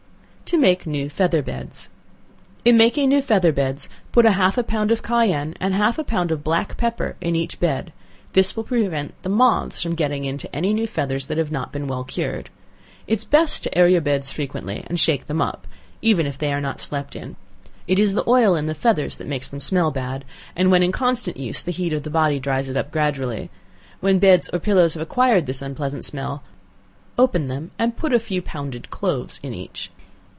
To 0.51 0.57
make 0.57 0.85
New 0.85 1.07
Feather 1.07 1.41
Beds. 1.41 1.87
In 2.65 2.75
making 2.75 3.07
new 3.07 3.21
feather 3.21 3.53
beds, 3.53 3.87
put 4.11 4.25
half 4.25 4.57
a 4.57 4.65
pound 4.65 4.91
of 4.91 5.01
cayenne, 5.01 5.55
and 5.61 5.73
half 5.73 5.97
a 5.97 6.03
pound 6.03 6.29
of 6.29 6.43
black 6.43 6.75
pepper 6.75 7.15
in 7.21 7.37
each 7.37 7.57
bed; 7.57 7.93
this 8.33 8.53
will 8.53 8.65
prevent 8.65 9.13
the 9.21 9.29
moths 9.29 9.81
from 9.81 9.95
getting 9.95 10.25
into 10.25 10.49
new 10.59 10.87
feathers 10.87 11.27
that 11.27 11.37
have 11.37 11.53
not 11.53 11.71
been 11.71 11.87
well 11.87 12.03
cured. 12.03 12.49
It 13.07 13.19
is 13.19 13.23
best 13.23 13.63
to 13.63 13.77
air 13.77 13.87
your 13.87 14.01
beds 14.01 14.33
frequently, 14.33 14.83
and 14.87 14.99
shake 14.99 15.27
them 15.27 15.41
up, 15.41 15.65
even 16.01 16.25
if 16.27 16.37
they 16.37 16.51
are 16.51 16.59
not 16.59 16.81
slept 16.81 17.15
in. 17.15 17.37
It 17.87 17.97
is 17.97 18.13
the 18.13 18.27
oil 18.29 18.53
in 18.57 18.65
the 18.65 18.75
feathers 18.75 19.19
that 19.19 19.29
makes 19.29 19.47
them 19.47 19.61
smell 19.61 19.89
bad, 19.89 20.25
and 20.53 20.69
when 20.69 20.83
in 20.83 20.91
constant 20.91 21.37
use 21.37 21.63
the 21.63 21.71
heat 21.71 21.93
of 21.93 22.03
the 22.03 22.09
body 22.09 22.39
dries 22.41 22.67
it 22.67 22.75
up 22.75 22.91
gradually; 22.91 23.49
when 24.01 24.19
beds 24.19 24.49
or 24.51 24.59
pillows 24.59 24.95
have 24.95 25.01
acquired 25.01 25.45
this 25.45 25.61
unpleasant 25.61 26.03
smell, 26.03 26.43
open 27.17 27.47
them 27.47 27.71
and 27.79 27.95
put 27.95 28.11
a 28.13 28.19
few 28.19 28.41
pounded 28.41 28.89
cloves 28.89 29.39
in 29.41 29.53
each. 29.53 29.89